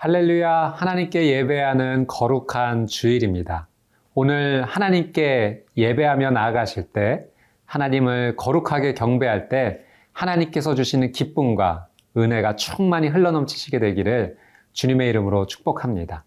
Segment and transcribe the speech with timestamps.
[0.00, 3.66] 할렐루야, 하나님께 예배하는 거룩한 주일입니다.
[4.14, 7.24] 오늘 하나님께 예배하며 나아가실 때,
[7.64, 9.80] 하나님을 거룩하게 경배할 때,
[10.12, 14.36] 하나님께서 주시는 기쁨과 은혜가 충만히 흘러넘치시게 되기를
[14.72, 16.24] 주님의 이름으로 축복합니다.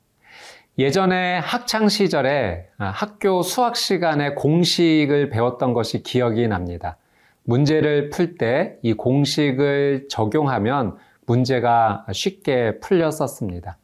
[0.78, 6.98] 예전에 학창 시절에 학교 수학 시간에 공식을 배웠던 것이 기억이 납니다.
[7.46, 13.78] 문제를 풀 때 이 공식을 적용하면 문제가 쉽게 풀렸었습니다.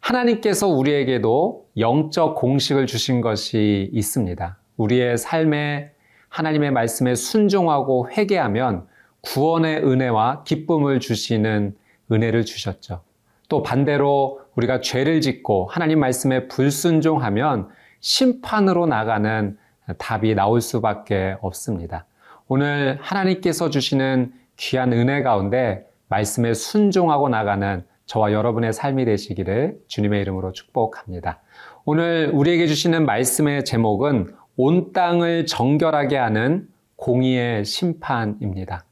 [0.00, 4.58] 하나님께서 우리에게도 영적 공식을 주신 것이 있습니다.
[4.76, 5.92] 우리의 삶에
[6.28, 8.86] 하나님의 말씀에 순종하고 회개하면
[9.20, 11.76] 구원의 은혜와 기쁨을 주시는
[12.10, 13.02] 은혜를 주셨죠.
[13.48, 17.68] 또 반대로 우리가 죄를 짓고 하나님 말씀에 불순종하면
[18.00, 19.56] 심판으로 나가는
[19.98, 22.06] 답이 나올 수밖에 없습니다.
[22.48, 30.52] 오늘 하나님께서 주시는 귀한 은혜 가운데 말씀에 순종하고 나가는 저와 여러분의 삶이 되시기를 주님의 이름으로
[30.52, 31.40] 축복합니다.
[31.84, 38.84] 오늘 우리에게 주시는 말씀의 제목은 온 땅을 정결하게 하는 공의의 심판입니다.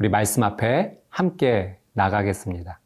[0.00, 2.80] 우리 말씀 앞에 함께 나가겠습니다.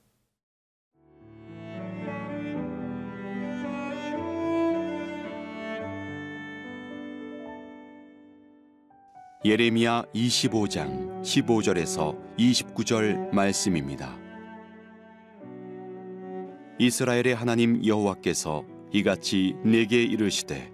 [9.44, 14.16] 예레미야 25장 15절에서 29절 말씀입니다.
[16.78, 20.70] 이스라엘의 하나님 여호와께서 이같이 내게 이르시되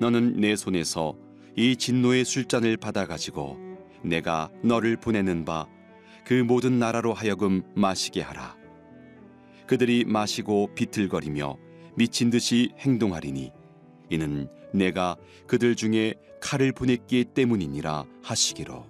[0.00, 1.16] 너는 내 손에서
[1.56, 3.56] 이 진노의 술잔을 받아 가지고
[4.02, 5.66] 내가 너를 보내는 바
[6.28, 8.54] 그 모든 나라로 하여금 마시게 하라
[9.66, 11.56] 그들이 마시고 비틀거리며
[11.96, 13.50] 미친 듯이 행동하리니
[14.10, 18.86] 이는 내가 그들 중에 칼을 보냈기 때문이니라 하시기로.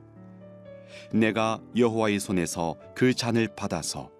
[1.12, 4.10] 내가 여호와의 손에서 그 잔을 받아서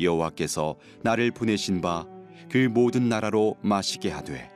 [0.00, 2.06] 여호와께서 나를 보내신 바
[2.50, 4.50] 그 모든 나라로 마시게 하되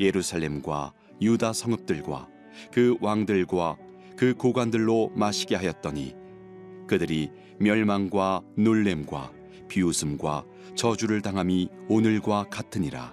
[0.00, 2.28] 예루살렘과 유다 성읍들과
[2.72, 3.76] 그 왕들과
[4.16, 6.14] 그 고관들로 마시게 하였더니
[6.86, 9.32] 그들이 멸망과 놀램과
[9.68, 10.44] 비웃음과
[10.76, 13.12] 저주를 당함이 오늘과 같으니라.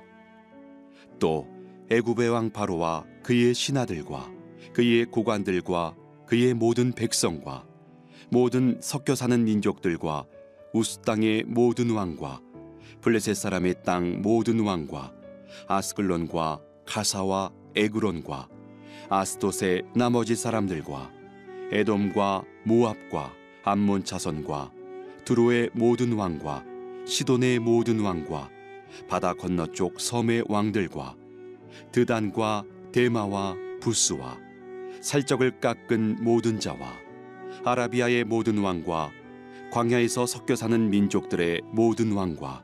[1.19, 1.47] 또
[1.91, 4.31] 애굽의 왕 바로와 그의 신하들과
[4.73, 7.65] 그의 고관들과 그의 모든 백성과
[8.29, 10.25] 모든 섞여 사는 민족들과
[10.73, 12.41] 우스 땅의 모든 왕과
[13.01, 15.13] 블레셋 사람의 땅 모든 왕과
[15.67, 18.49] 아스글론과 가사와 에그론과
[19.09, 21.11] 아스돗의 나머지 사람들과
[21.71, 23.31] 에돔과 모압과
[23.63, 24.71] 암몬 자손과
[25.23, 26.63] 두로의 모든 왕과
[27.05, 28.49] 시돈의 모든 왕과
[29.07, 31.15] 바다 건너쪽 섬의 왕들과
[31.91, 34.37] 드단과 대마와 부스와
[35.01, 36.93] 살적을 깎은 모든 자와
[37.63, 39.11] 아라비아의 모든 왕과
[39.71, 42.63] 광야에서 섞여 사는 민족들의 모든 왕과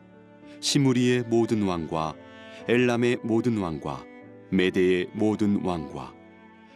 [0.60, 2.16] 시무리의 모든 왕과
[2.68, 4.06] 엘람의 모든 왕과
[4.52, 6.14] 메대의 모든 왕과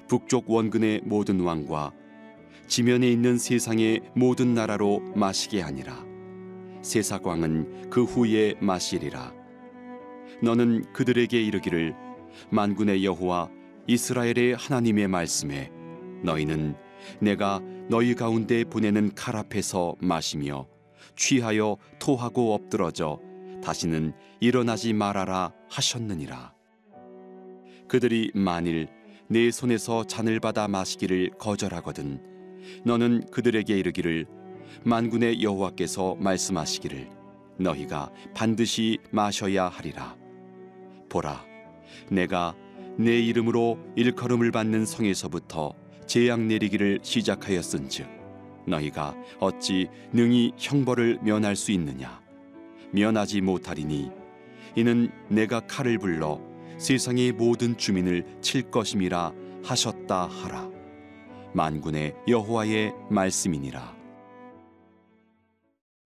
[0.08, 1.92] 북쪽 원근의 모든 왕과
[2.68, 6.04] 지면에 있는 세상의 모든 나라로 마시게 하니라.
[6.82, 9.34] 세사광은 그 후에 마시리라.
[10.42, 11.96] 너는 그들에게 이르기를
[12.50, 13.50] 만군의 여호와
[13.88, 15.72] 이스라엘의 하나님의 말씀에
[16.24, 16.76] 너희는
[17.20, 20.68] 내가 너희 가운데 보내는 칼 앞에서 마시며
[21.16, 23.20] 취하여 토하고 엎드러져
[23.64, 26.54] 다시는 일어나지 말아라 하셨느니라.
[27.88, 28.88] 그들이 만일
[29.28, 32.22] 내 손에서 잔을 받아 마시기를 거절하거든
[32.84, 34.26] 너는 그들에게 이르기를
[34.84, 37.10] 만군의 여호와께서 말씀하시기를
[37.60, 40.16] 너희가 반드시 마셔야 하리라.
[41.10, 41.46] 보라,
[42.10, 42.56] 내가
[42.98, 45.74] 내 이름으로 일컬음을 받는 성에서부터
[46.06, 48.08] 재앙 내리기를 시작하였은즉
[48.68, 52.22] 너희가 어찌 능히 형벌을 면할 수 있느냐?
[52.92, 54.12] 면하지 못하리니
[54.76, 56.40] 이는 내가 칼을 불러
[56.78, 59.34] 세상의 모든 주민을 칠 것임이라
[59.64, 60.70] 하셨다 하라.
[61.54, 63.96] 만군의 여호와의 말씀이니라.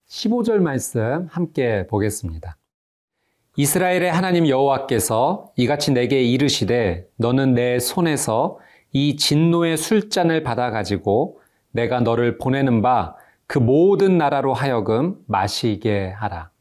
[0.08, 2.58] 15절 말씀 함께 보겠습니다.
[3.56, 8.60] 이스라엘의 하나님 여호와께서 이같이 내게 이르시되 너는 내 손에서
[8.92, 11.42] 이 진노의 술잔을 받아 가지고
[11.72, 13.16] 내가 너를 보내는 바
[13.50, 16.51] 그 모든 나라로 하여금 마시게 하라.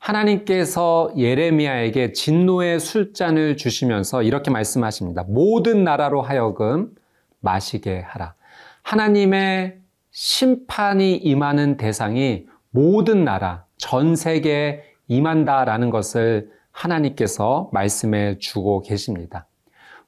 [0.00, 5.24] 하나님께서 예레미야에게 진노의 술잔을 주시면서 이렇게 말씀하십니다.
[5.28, 6.90] 모든 나라로 하여금
[7.38, 8.34] 마시게 하라.
[8.82, 9.78] 하나님의
[10.10, 19.46] 심판이 임하는 대상이 모든 나라, 전 세계에 임한다라는 것을 하나님께서 말씀해 주고 계십니다.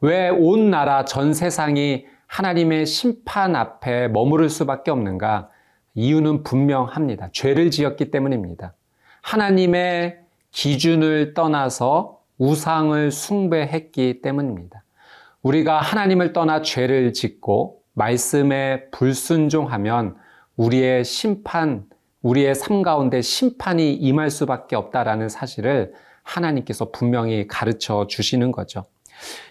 [0.01, 5.51] 왜 온 나라 전 세상이 하나님의 심판 앞에 머무를 수밖에 없는가?
[5.95, 7.31] 이유는 분명합니다.
[7.33, 8.75] 죄를 지었기 때문입니다.
[9.23, 10.21] 하나님의
[10.53, 14.85] 기준을 떠나서 우상을 숭배했기 때문입니다.
[15.43, 20.17] 우리가 하나님을 떠나 죄를 짓고 말씀에 불순종하면
[20.57, 21.85] 우리의 심판,
[22.23, 28.85] 우리의 삶 가운데 심판이 임할 수밖에 없다라는 사실을 하나님께서 분명히 가르쳐 주시는 거죠.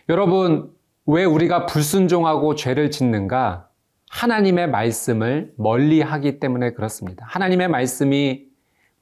[0.08, 0.72] 여러분,
[1.06, 3.68] 왜 우리가 불순종하고 죄를 짓는가?
[4.10, 7.26] 하나님의 말씀을 멀리 하기 때문에 그렇습니다.
[7.28, 8.48] 하나님의 말씀이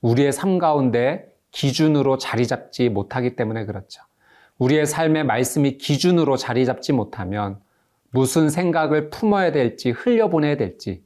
[0.02, 4.02] 우리의 삶 가운데 기준으로 자리 잡지 못하기 때문에 그렇죠.
[4.58, 7.60] 우리의 삶의 말씀이 기준으로 자리 잡지 못하면
[8.12, 11.04] 무슨 생각을 품어야 될지 흘려보내야 될지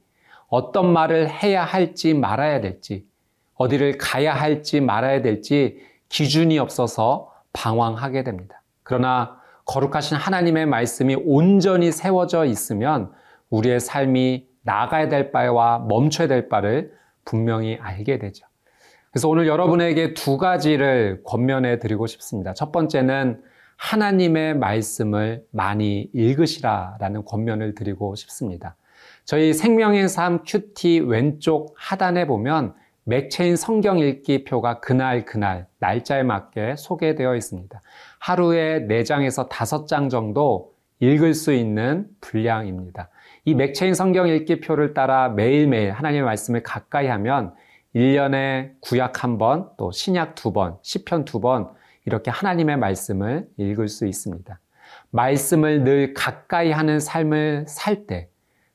[0.52, 3.06] 어떤 말을 해야 할지 말아야 될지
[3.54, 5.78] 어디를 가야 할지 말아야 될지
[6.10, 8.62] 기준이 없어서 방황하게 됩니다.
[8.82, 13.10] 그러나 거룩하신 하나님의 말씀이 온전히 세워져 있으면
[13.48, 16.92] 우리의 삶이 나가야 될 바와 멈춰야 될 바를
[17.24, 18.46] 분명히 알게 되죠.
[19.10, 22.52] 그래서 오늘 여러분에게 두 가지를 권면해 드리고 싶습니다.
[22.52, 23.42] 첫 번째는
[23.76, 28.76] 하나님의 말씀을 많이 읽으시라라는 권면을 드리고 싶습니다.
[29.24, 32.74] 저희 생명의 삶 QT 왼쪽 하단에 보면
[33.04, 37.80] 맥체인 성경 읽기 표가 그날 그날 날짜에 맞게 소개되어 있습니다.
[38.18, 43.10] 하루에 4장에서 5장 정도 읽을 수 있는 분량입니다.
[43.44, 47.54] 이 맥체인 성경 읽기 표를 따라 매일매일 하나님의 말씀을 가까이 하면
[47.94, 51.70] 1년에 구약 한 번, 또 신약 두 번, 시편 두 번,
[52.06, 54.58] 이렇게 하나님의 말씀을 읽을 수 있습니다.
[55.10, 58.28] 말씀을 늘 가까이 하는 삶을 살 때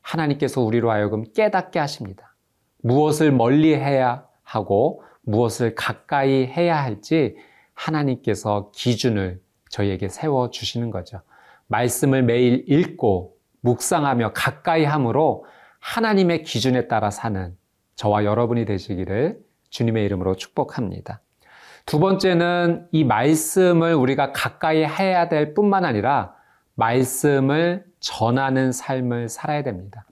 [0.07, 2.33] 하나님께서 우리로 하여금 깨닫게 하십니다.
[2.81, 7.35] 무엇을 멀리 해야 하고 무엇을 가까이 해야 할지
[7.73, 11.21] 하나님께서 기준을 저희에게 세워 주시는 거죠.
[11.67, 15.45] 말씀을 매일 읽고 묵상하며 가까이 함으로
[15.79, 17.55] 하나님의 기준에 따라 사는
[17.95, 19.39] 저와 여러분이 되시기를
[19.69, 21.21] 주님의 이름으로 축복합니다.
[21.85, 26.36] 두 번째는 이 말씀을 우리가 가까이 해야 될 뿐만 아니라
[26.77, 30.05] 말씀을 전하는 삶을 살아야 됩니다.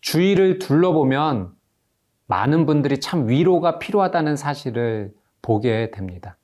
[0.00, 1.52] 주위를 둘러보면
[2.26, 6.36] 많은 분들이 참 위로가 필요하다는 사실을 보게 됩니다.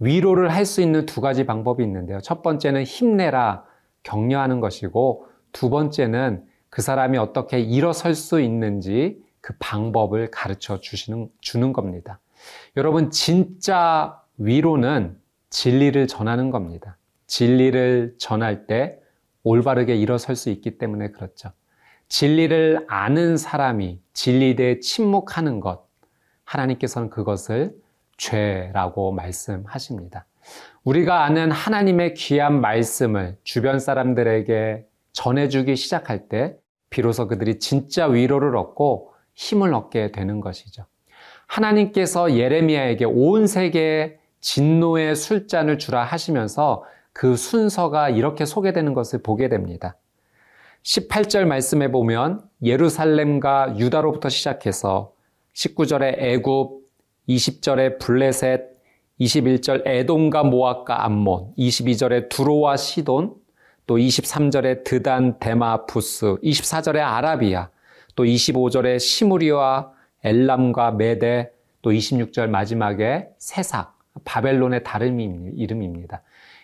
[0.00, 2.20] 위로를 할 수 있는 두 가지 방법이 있는데요.
[2.20, 3.64] 첫 번째는 힘내라,
[4.02, 11.72] 격려하는 것이고, 두 번째는 그 사람이 어떻게 일어설 수 있는지 그 방법을 가르쳐 주시는, 주는
[11.72, 12.18] 겁니다.
[12.76, 15.16] 여러분, 진짜 위로는
[15.50, 16.96] 진리를 전하는 겁니다.
[17.26, 18.98] 진리를 전할 때
[19.44, 21.52] 올바르게 일어설 수 있기 때문에 그렇죠.
[22.08, 25.88] 진리를 아는 사람이 진리에 대해 침묵하는 것,
[26.44, 27.74] 하나님께서는 그것을
[28.18, 30.26] 죄라고 말씀하십니다.
[30.84, 36.56] 우리가 아는 하나님의 귀한 말씀을 주변 사람들에게 전해주기 시작할 때
[36.90, 40.84] 비로소 그들이 진짜 위로를 얻고 힘을 얻게 되는 것이죠.
[41.46, 49.96] 하나님께서 예레미야에게 온 세계에 진노의 술잔을 주라 하시면서 그 순서가 이렇게 소개되는 것을 보게 됩니다.
[50.82, 55.12] 18절 말씀에 보면 예루살렘과 유다로부터 시작해서
[55.54, 56.82] 19절에 애굽,
[57.28, 58.72] 20절에 블레셋,
[59.20, 63.34] 21절 에돔과 모압과 암몬, 22절에 두로와 시돈,
[63.86, 67.68] 또 23절에 드단, 데마, 부스, 24절에 아라비아,
[68.16, 69.92] 또 25절에 시무리와
[70.24, 71.52] 엘람과 메데,
[71.82, 76.22] 또 26절 마지막에 세삭, 바벨론의 다른 이름입니다.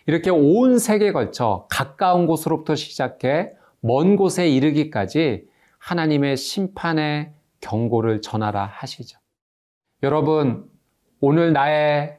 [0.09, 5.47] 이렇게 온 세계에 걸쳐 가까운 곳으로부터 시작해 먼 곳에 이르기까지
[5.77, 9.19] 하나님의 심판의 경고를 전하라 하시죠.
[10.01, 10.67] 여러분,
[11.21, 12.17] 오늘 나의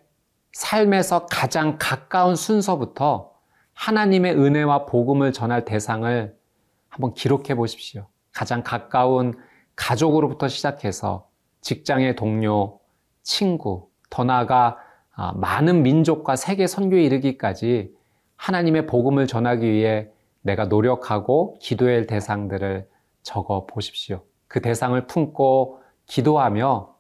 [0.53, 3.33] 삶에서 가장 가까운 순서부터
[3.73, 6.33] 하나님의 은혜와 복음을 전할 대상을
[6.89, 8.07] 한번 기록해 보십시오.
[8.31, 9.35] 가장 가까운
[9.75, 11.29] 가족으로부터 시작해서
[11.61, 12.79] 직장의 동료,
[13.25, 14.90] 친구, 더 나아가 아,
[15.35, 17.95] 많은 민족과 세계 선교에 이르기까지
[18.37, 20.09] 하나님의 복음을 전하기 위해
[20.43, 22.89] 내가 노력하고 기도해야 할 대상들을
[23.23, 24.23] 적어 보십시오.
[24.49, 26.95] 그 대상을 품고 기도하며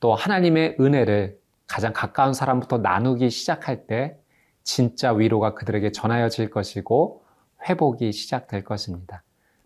[0.00, 4.16] 또 하나님의 은혜를 가장 가까운 사람부터 나누기 시작할 때
[4.62, 7.22] 진짜 위로가 그들에게 전하여질 것이고
[7.68, 9.22] 회복이 시작될 것입니다.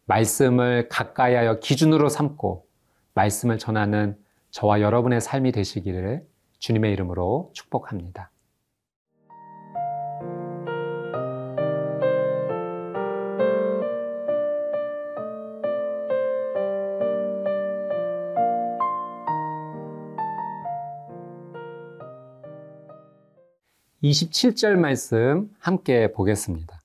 [0.06, 2.66] 말씀을 가까이 하여 기준으로 삼고
[3.14, 4.18] 말씀을 전하는
[4.50, 6.26] 저와 여러분의 삶이 되시기를
[6.60, 8.30] 주님의 이름으로 축복합니다.
[24.02, 26.80] 27절 말씀 함께 보겠습니다.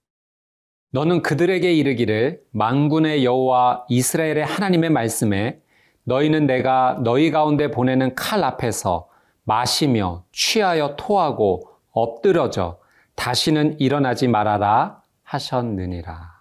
[0.91, 5.61] 너는 그들에게 이르기를 만군의 여호와 이스라엘의 하나님의 말씀에
[6.03, 9.09] 너희는 내가 너희 가운데 보내는 칼 앞에서
[9.45, 12.79] 마시며 취하여 토하고 엎드러져
[13.15, 16.35] 다시는 일어나지 말아라 하셨느니라.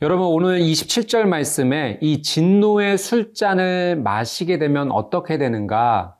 [0.00, 6.16] 여러분 오늘 27절 말씀에 이 진노의 술잔을 마시게 되면 어떻게 되는가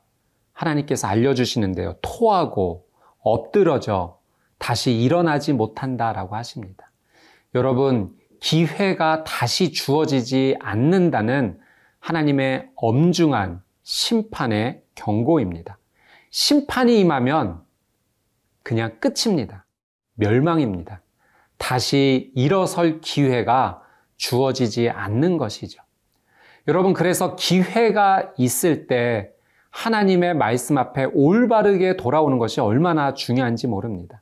[0.51, 1.95] 하나님께서 알려주시는데요.
[2.01, 2.85] 토하고
[3.21, 4.19] 엎드러져
[4.57, 6.91] 다시 일어나지 못한다라고 하십니다.
[7.55, 8.11] 여러분
[8.41, 11.59] 기회가 다시 주어지지 않는다는
[11.99, 15.78] 하나님의 엄중한 심판의 경고입니다.
[16.29, 17.61] 심판이 임하면
[18.63, 19.65] 그냥 끝입니다.
[20.15, 21.01] 멸망입니다.
[21.57, 23.81] 다시 일어설 기회가
[24.17, 25.81] 주어지지 않는 것이죠.
[26.67, 29.31] 여러분, 그래서 기회가 있을 때
[29.71, 34.21] 하나님의 말씀 앞에 올바르게 돌아오는 것이 얼마나 중요한지 모릅니다.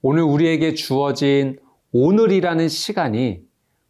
[0.00, 1.58] 오늘 우리에게 주어진
[1.92, 3.42] 오늘이라는 시간이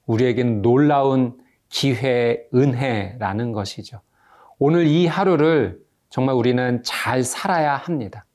[0.06, 4.00] 우리에겐 놀라운 기회, 은혜라는 것이죠.
[4.58, 5.80] 오늘 이 하루를
[6.12, 8.26] 정말 우리는 잘 살아야 합니다.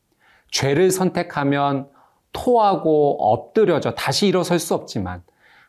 [0.49, 1.87] 죄를 선택하면
[2.33, 5.21] 토하고 엎드려져 다시 일어설 수 없지만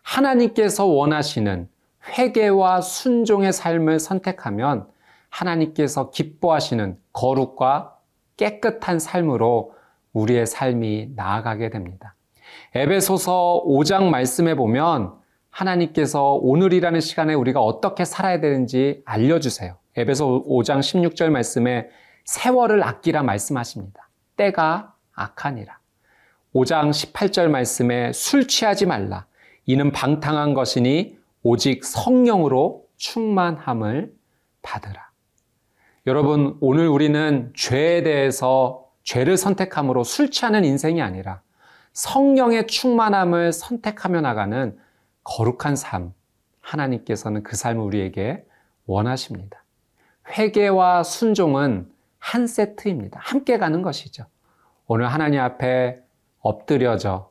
[0.03, 1.69] 하나님께서 원하시는
[2.17, 4.89] 회개와 순종의 삶을 선택하면
[5.29, 7.99] 하나님께서 기뻐하시는 거룩과
[8.39, 9.75] 깨끗한 삶으로
[10.15, 12.15] 우리의 삶이 나아가게 됩니다.
[12.75, 15.13] 에베소서 5장 말씀에 보면
[15.51, 19.77] 하나님께서 오늘이라는 시간에 우리가 어떻게 살아야 되는지 알려주세요.
[19.97, 21.89] 에베소 5장 16절 말씀에
[22.25, 24.09] 세월을 아끼라 말씀하십니다.
[24.37, 25.79] 때가 악하니라.
[26.55, 29.27] 5장 18절 말씀에 술 취하지 말라.
[29.67, 34.13] 이는 방탕한 것이니 오직 성령으로 충만함을
[34.63, 35.11] 받으라.
[36.07, 41.43] 여러분, 오늘 우리는 죄에 대해서 죄를 선택함으로 술 취하는 인생이 아니라
[41.93, 44.79] 성령의 충만함을 선택하며 나가는
[45.25, 46.13] 거룩한 삶,
[46.61, 48.45] 하나님께서는 그 삶을 우리에게
[48.87, 49.65] 원하십니다.
[50.31, 53.21] 회개와 순종은 한 세트입니다.
[53.23, 54.27] 함께 가는 것이죠.
[54.87, 56.01] 오늘 하나님 앞에
[56.41, 57.31] 엎드려져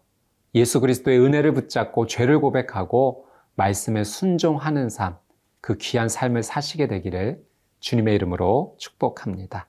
[0.55, 5.17] 예수 그리스도의 은혜를 붙잡고 죄를 고백하고 말씀에 순종하는 삶,
[5.61, 7.43] 그 귀한 삶을 사시게 되기를
[7.79, 9.67] 주님의 이름으로 축복합니다.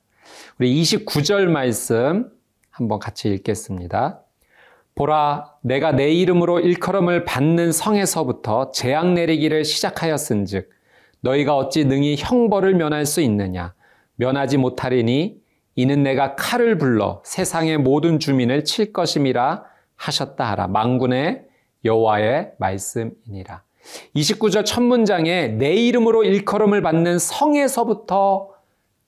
[0.59, 2.31] 우리 29절 말씀
[2.71, 4.23] 한번 같이 읽겠습니다.
[4.95, 10.71] 보라, 내가 내 이름으로 일컬음을 받는 성에서부터 재앙 내리기를 시작하였은즉
[11.21, 13.75] 너희가 어찌 능히 형벌을 면할 수 있느냐?
[14.17, 15.41] 면하지 못하리니
[15.75, 19.65] 이는 내가 칼을 불러 세상의 모든 주민을 칠 것임이라
[19.97, 20.67] 하셨다 하라.
[20.69, 21.45] 망군의
[21.85, 23.63] 여호와의 말씀이니라.
[24.15, 28.51] 29절 첫 문장에 내 이름으로 일컬음을 받는 성에서부터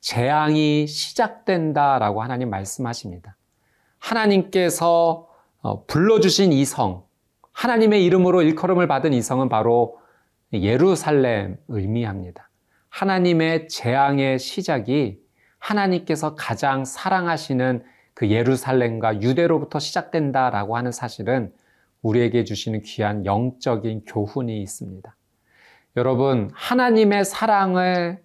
[0.00, 3.36] 재앙이 시작된다라고 하나님 말씀하십니다.
[3.98, 5.28] 하나님께서
[5.62, 7.02] 어, 불러주신 이 성,
[7.52, 9.98] 하나님의 이름으로 일컬음을 받은 이 성은 바로
[10.52, 12.50] 예루살렘 의미합니다.
[12.88, 15.20] 하나님의 재앙의 시작이
[15.58, 21.52] 하나님께서 가장 사랑하시는 그 예루살렘과 유대로부터 시작된다라고 하는 사실은
[22.02, 25.16] 우리에게 주시는 귀한 영적인 교훈이 있습니다.
[25.96, 28.22] 여러분, 하나님의 사랑을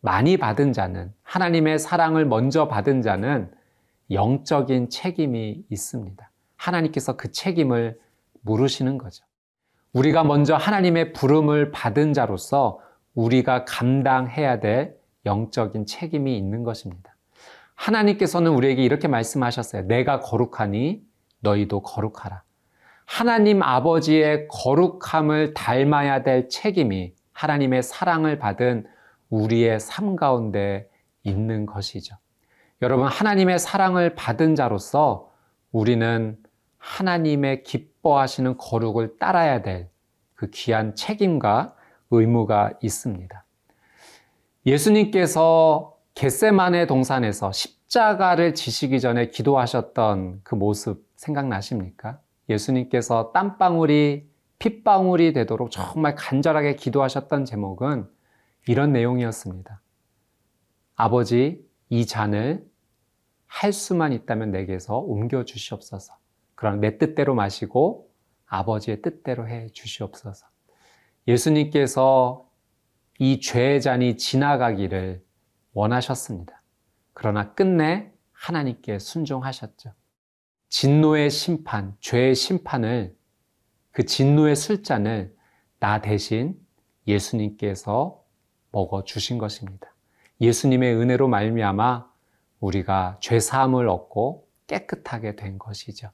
[0.00, 3.50] 많이 받은 자는, 하나님의 사랑을 먼저 받은 자는
[4.10, 6.30] 영적인 책임이 있습니다.
[6.56, 7.98] 하나님께서 그 책임을
[8.42, 9.24] 물으시는 거죠.
[9.98, 12.78] 우리가 먼저 하나님의 부름을 받은 자로서
[13.16, 17.16] 우리가 감당해야 될 영적인 책임이 있는 것입니다.
[17.74, 19.82] 하나님께서는 우리에게 이렇게 말씀하셨어요.
[19.88, 21.02] 내가 거룩하니
[21.40, 22.42] 너희도 거룩하라.
[23.06, 28.86] 하나님 아버지의 거룩함을 닮아야 될 책임이 하나님의 사랑을 받은
[29.30, 30.88] 우리의 삶 가운데
[31.24, 32.16] 있는 것이죠.
[32.82, 35.32] 여러분, 하나님의 사랑을 받은 자로서
[35.72, 36.36] 우리는
[36.78, 37.64] 하나님의
[37.98, 39.90] 기뻐하시는 거룩을 따라야 될
[40.38, 41.74] 그 귀한 책임과
[42.12, 43.44] 의무가 있습니다.
[44.66, 52.20] 예수님께서 겟세만의 동산에서 십자가를 지시기 전에 기도하셨던 그 모습 생각나십니까?
[52.48, 58.08] 예수님께서 땀방울이 핏방울이 되도록 정말 간절하게 기도하셨던 제목은
[58.68, 59.80] 이런 내용이었습니다.
[60.94, 62.64] 아버지, 이 잔을
[63.46, 66.17] 할 수만 있다면 내게서 옮겨 주시옵소서.
[66.60, 68.10] 그러나 내 뜻대로 마시고
[68.46, 70.44] 아버지의 뜻대로 해 주시옵소서.
[71.28, 72.50] 예수님께서
[73.20, 75.24] 이 죄의 잔이 지나가기를
[75.72, 76.60] 원하셨습니다.
[77.12, 79.92] 그러나 끝내 하나님께 순종하셨죠.
[80.68, 83.16] 진노의 심판, 죄의 심판을
[83.92, 85.36] 그 진노의 술잔을
[85.78, 86.58] 나 대신
[87.06, 88.20] 예수님께서
[88.72, 89.94] 먹어 주신 것입니다.
[90.40, 92.10] 예수님의 은혜로 말미암아
[92.58, 96.10] 우리가 죄 사함을 얻고 깨끗하게 된 것이죠.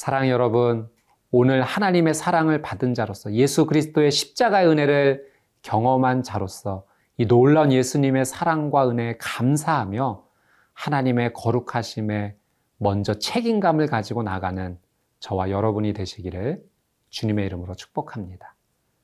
[0.00, 0.88] 사랑 여러분,
[1.30, 5.30] 오늘 하나님의 사랑을 받은 자로서 예수 그리스도의 십자가의 은혜를
[5.60, 6.86] 경험한 자로서
[7.18, 10.24] 이 놀라운 예수님의 사랑과 은혜에 감사하며
[10.72, 12.34] 하나님의 거룩하심에
[12.78, 14.78] 먼저 책임감을 가지고 나가는
[15.18, 16.64] 저와 여러분이 되시기를
[17.10, 18.54] 주님의 이름으로 축복합니다.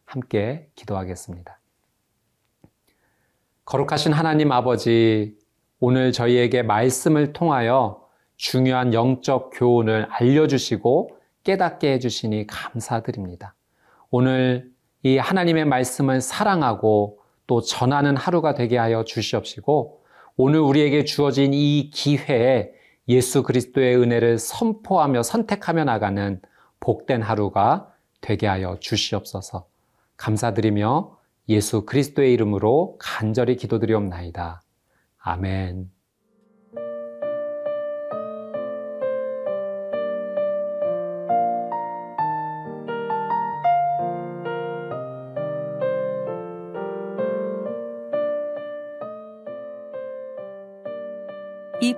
[0.07, 1.61] 함께 기도하겠습니다.
[3.67, 5.37] 거룩하신 하나님 아버지,
[5.79, 8.06] 오늘 저희에게 말씀을 통하여
[8.37, 13.55] 중요한 영적 교훈을 알려주시고 깨닫게 해주시니 감사드립니다.
[14.11, 14.71] 오늘
[15.02, 20.02] 이 하나님의 말씀을 사랑하고 또 전하는 하루가 되게 하여 주시옵시고
[20.37, 22.73] 오늘 우리에게 주어진 이 기회에
[23.09, 26.40] 예수 그리스도의 은혜를 선포하며 선택하며 나가는
[26.81, 29.66] 복된 하루가 되게 하여 주시옵소서.
[30.16, 31.16] 감사드리며
[31.49, 34.62] 예수 그리스도의 이름으로 간절히 기도드리옵나이다.
[35.19, 35.96] 아멘.